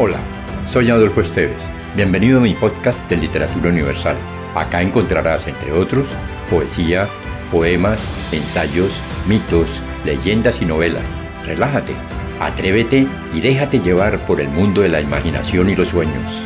Hola, 0.00 0.18
soy 0.68 0.90
Adolfo 0.90 1.22
Esteves. 1.22 1.60
Bienvenido 1.96 2.38
a 2.38 2.42
mi 2.42 2.54
podcast 2.54 3.00
de 3.10 3.16
Literatura 3.16 3.70
Universal. 3.70 4.16
Acá 4.54 4.80
encontrarás, 4.80 5.48
entre 5.48 5.72
otros, 5.72 6.14
poesía, 6.48 7.08
poemas, 7.50 8.00
ensayos, 8.30 9.00
mitos, 9.26 9.82
leyendas 10.04 10.62
y 10.62 10.66
novelas. 10.66 11.02
Relájate, 11.44 11.94
atrévete 12.38 13.08
y 13.34 13.40
déjate 13.40 13.80
llevar 13.80 14.20
por 14.20 14.40
el 14.40 14.46
mundo 14.50 14.82
de 14.82 14.88
la 14.88 15.00
imaginación 15.00 15.68
y 15.68 15.74
los 15.74 15.88
sueños. 15.88 16.44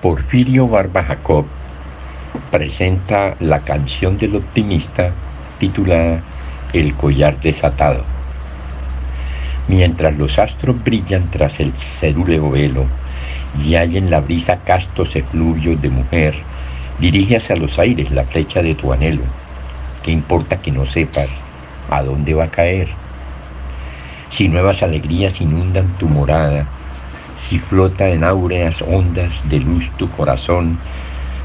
Porfirio 0.00 0.68
Barba 0.68 1.02
Jacob 1.02 1.46
presenta 2.52 3.34
la 3.40 3.58
canción 3.58 4.18
del 4.18 4.36
optimista 4.36 5.12
titulada 5.58 6.22
El 6.72 6.94
collar 6.94 7.40
desatado. 7.40 8.04
Mientras 9.66 10.16
los 10.16 10.38
astros 10.38 10.82
brillan 10.84 11.28
tras 11.28 11.58
el 11.58 11.74
cerúleo 11.74 12.48
velo 12.48 12.86
y 13.64 13.74
hay 13.74 13.96
en 13.96 14.08
la 14.08 14.20
brisa 14.20 14.60
castos 14.64 15.16
efluvios 15.16 15.82
de 15.82 15.88
mujer, 15.88 16.36
dirige 17.00 17.38
hacia 17.38 17.56
los 17.56 17.80
aires 17.80 18.12
la 18.12 18.22
flecha 18.22 18.62
de 18.62 18.76
tu 18.76 18.92
anhelo. 18.92 19.22
¿Qué 20.04 20.12
importa 20.12 20.62
que 20.62 20.70
no 20.70 20.86
sepas 20.86 21.28
a 21.90 22.04
dónde 22.04 22.34
va 22.34 22.44
a 22.44 22.50
caer? 22.50 22.88
Si 24.28 24.48
nuevas 24.48 24.84
alegrías 24.84 25.40
inundan 25.40 25.88
tu 25.98 26.06
morada, 26.08 26.66
si 27.36 27.58
flota 27.58 28.10
en 28.10 28.22
áureas 28.22 28.80
ondas 28.82 29.48
de 29.50 29.58
luz 29.58 29.90
tu 29.96 30.08
corazón, 30.10 30.78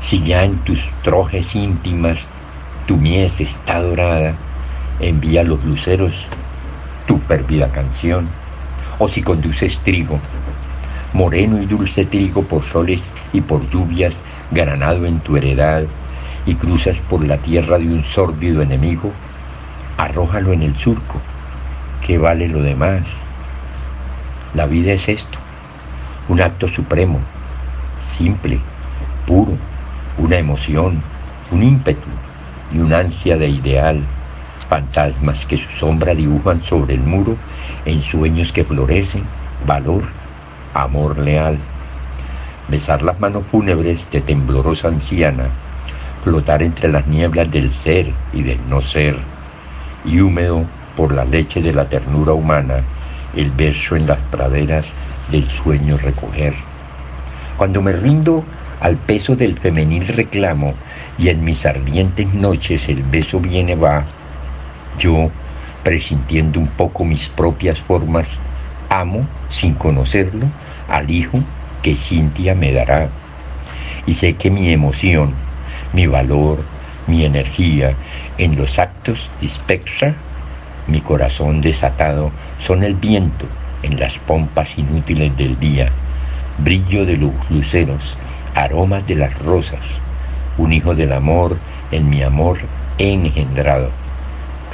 si 0.00 0.20
ya 0.24 0.42
en 0.42 0.58
tus 0.64 0.90
trojes 1.04 1.54
íntimas 1.54 2.26
tu 2.88 2.96
mies 2.96 3.40
está 3.40 3.80
dorada, 3.80 4.34
envía 5.02 5.42
los 5.42 5.62
luceros 5.64 6.28
tu 7.06 7.18
pérfida 7.20 7.70
canción. 7.70 8.28
O 8.98 9.08
si 9.08 9.22
conduces 9.22 9.78
trigo, 9.80 10.18
moreno 11.12 11.60
y 11.60 11.66
dulce 11.66 12.04
trigo 12.06 12.42
por 12.42 12.62
soles 12.62 13.12
y 13.32 13.40
por 13.40 13.68
lluvias, 13.68 14.22
granado 14.50 15.06
en 15.06 15.20
tu 15.20 15.36
heredad, 15.36 15.84
y 16.46 16.54
cruzas 16.54 17.00
por 17.00 17.24
la 17.24 17.38
tierra 17.38 17.78
de 17.78 17.86
un 17.86 18.04
sórdido 18.04 18.62
enemigo, 18.62 19.10
arrójalo 19.96 20.52
en 20.52 20.62
el 20.62 20.76
surco, 20.76 21.20
que 22.06 22.18
vale 22.18 22.48
lo 22.48 22.62
demás. 22.62 23.02
La 24.54 24.66
vida 24.66 24.92
es 24.92 25.08
esto, 25.08 25.38
un 26.28 26.40
acto 26.40 26.68
supremo, 26.68 27.18
simple, 27.98 28.60
puro, 29.26 29.52
una 30.18 30.36
emoción, 30.36 31.02
un 31.50 31.62
ímpetu 31.62 32.08
y 32.72 32.78
una 32.78 32.98
ansia 32.98 33.36
de 33.36 33.48
ideal, 33.48 34.02
fantasmas 34.72 35.44
que 35.44 35.58
su 35.58 35.70
sombra 35.72 36.14
dibujan 36.14 36.62
sobre 36.62 36.94
el 36.94 37.02
muro 37.02 37.36
en 37.84 38.00
sueños 38.00 38.54
que 38.54 38.64
florecen, 38.64 39.22
valor, 39.66 40.02
amor 40.72 41.18
leal. 41.18 41.58
Besar 42.68 43.02
las 43.02 43.20
manos 43.20 43.42
fúnebres 43.50 44.08
de 44.10 44.22
temblorosa 44.22 44.88
anciana, 44.88 45.50
flotar 46.24 46.62
entre 46.62 46.88
las 46.88 47.06
nieblas 47.06 47.50
del 47.50 47.70
ser 47.70 48.14
y 48.32 48.44
del 48.44 48.66
no 48.70 48.80
ser, 48.80 49.14
y 50.06 50.20
húmedo 50.20 50.64
por 50.96 51.12
la 51.12 51.26
leche 51.26 51.60
de 51.60 51.74
la 51.74 51.86
ternura 51.90 52.32
humana, 52.32 52.76
el 53.36 53.50
verso 53.50 53.94
en 53.94 54.06
las 54.06 54.20
praderas 54.30 54.86
del 55.30 55.50
sueño 55.50 55.98
recoger. 55.98 56.54
Cuando 57.58 57.82
me 57.82 57.92
rindo 57.92 58.42
al 58.80 58.96
peso 58.96 59.36
del 59.36 59.58
femenil 59.58 60.08
reclamo 60.08 60.72
y 61.18 61.28
en 61.28 61.44
mis 61.44 61.66
ardientes 61.66 62.32
noches 62.32 62.88
el 62.88 63.02
beso 63.02 63.38
viene 63.38 63.74
va, 63.74 64.06
yo, 64.98 65.30
presintiendo 65.82 66.60
un 66.60 66.68
poco 66.68 67.04
mis 67.04 67.28
propias 67.28 67.80
formas, 67.80 68.38
amo, 68.88 69.26
sin 69.48 69.74
conocerlo, 69.74 70.46
al 70.88 71.10
hijo 71.10 71.38
que 71.82 71.96
Cintia 71.96 72.54
me 72.54 72.72
dará. 72.72 73.08
Y 74.06 74.14
sé 74.14 74.34
que 74.34 74.50
mi 74.50 74.70
emoción, 74.70 75.32
mi 75.92 76.06
valor, 76.06 76.64
mi 77.06 77.24
energía 77.24 77.94
en 78.38 78.56
los 78.56 78.78
actos 78.78 79.30
dispersa, 79.40 80.14
mi 80.86 81.00
corazón 81.00 81.60
desatado, 81.60 82.30
son 82.58 82.82
el 82.82 82.94
viento 82.94 83.46
en 83.82 83.98
las 83.98 84.18
pompas 84.18 84.78
inútiles 84.78 85.36
del 85.36 85.58
día, 85.58 85.90
brillo 86.58 87.04
de 87.04 87.16
los 87.16 87.32
luceros, 87.50 88.16
aromas 88.54 89.06
de 89.06 89.16
las 89.16 89.36
rosas, 89.40 89.80
un 90.58 90.72
hijo 90.72 90.94
del 90.94 91.12
amor 91.12 91.58
en 91.90 92.08
mi 92.08 92.22
amor 92.22 92.58
engendrado, 92.98 93.90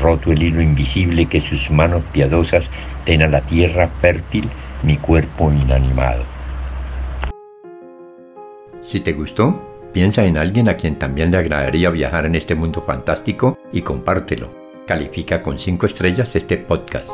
roto 0.00 0.32
el 0.32 0.42
hilo 0.42 0.60
invisible 0.60 1.26
que 1.26 1.40
sus 1.40 1.70
manos 1.70 2.02
piadosas 2.12 2.70
den 3.06 3.22
a 3.22 3.28
la 3.28 3.40
tierra 3.42 3.88
fértil 4.00 4.48
mi 4.82 4.96
cuerpo 4.96 5.50
inanimado. 5.52 6.24
Si 8.82 9.00
te 9.00 9.12
gustó, 9.12 9.88
piensa 9.92 10.24
en 10.24 10.36
alguien 10.36 10.68
a 10.68 10.76
quien 10.76 10.98
también 10.98 11.30
le 11.30 11.38
agradaría 11.38 11.90
viajar 11.90 12.26
en 12.26 12.34
este 12.34 12.54
mundo 12.54 12.82
fantástico 12.86 13.58
y 13.72 13.80
compártelo. 13.80 14.50
Califica 14.86 15.42
con 15.42 15.58
5 15.58 15.86
estrellas 15.86 16.36
este 16.36 16.58
podcast. 16.58 17.10